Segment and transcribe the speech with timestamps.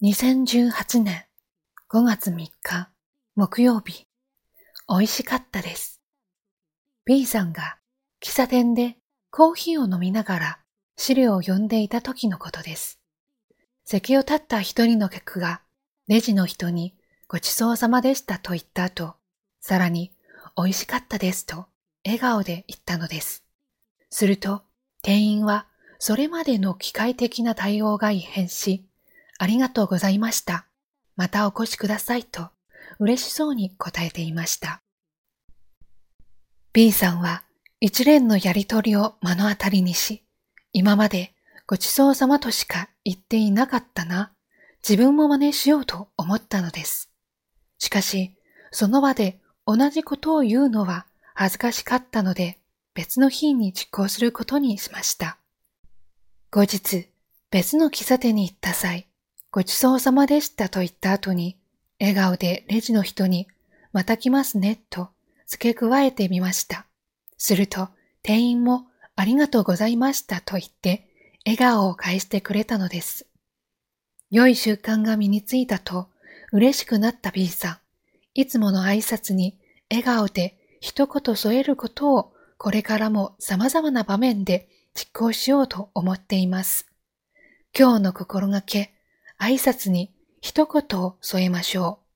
[0.00, 1.24] 2018年
[1.90, 2.88] 5月3日
[3.34, 4.06] 木曜日、
[4.88, 6.00] 美味しかったです。
[7.04, 7.78] B さんが
[8.22, 8.96] 喫茶店で
[9.32, 10.58] コーヒーを飲みながら
[10.96, 13.00] 資料を読んでいた時のことです。
[13.84, 15.62] 席を立った一人の客が
[16.06, 16.94] レジの人に
[17.26, 19.16] ごちそうさまでしたと言った後、
[19.60, 20.12] さらに
[20.56, 21.66] 美味しかったですと
[22.04, 23.42] 笑顔で言ったのです。
[24.10, 24.62] すると
[25.02, 25.66] 店員は
[25.98, 28.84] それまでの機械的な対応が異変し、
[29.38, 30.66] ありがとうございました。
[31.16, 32.50] またお越しくださいと
[32.98, 34.82] 嬉しそうに答えていました。
[36.72, 37.44] B さんは
[37.80, 40.24] 一連のやりとりを目の当たりにし、
[40.72, 41.32] 今まで
[41.66, 44.32] ごちそうさまとしか言っていなかったな。
[44.88, 47.10] 自分も真似しようと思ったのです。
[47.78, 48.36] しかし、
[48.70, 52.58] その場で同じことを言うのは恥ずかしかったので、
[52.94, 55.38] 別の日に実行することにしました。
[56.50, 57.08] 後日、
[57.50, 59.07] 別の喫茶店に行った際、
[59.58, 61.56] ごちそうさまでしたと言った後に、
[61.98, 63.48] 笑顔でレジの人に、
[63.92, 65.08] また来ますね、と
[65.48, 66.86] 付け加えてみました。
[67.38, 67.88] すると、
[68.22, 71.08] 店員もありがとうございましたと言って、
[71.44, 73.26] 笑顔を返してくれたのです。
[74.30, 76.06] 良い習慣が身についたと
[76.52, 77.78] 嬉しくなった B さん。
[78.34, 79.58] いつもの挨拶に
[79.90, 86.86] 笑顔で一言添えることをこれからも様々な場面で実行しようと思っています。
[87.76, 88.94] 今日の心がけ、
[89.38, 92.07] 挨拶に一言を添えましょう。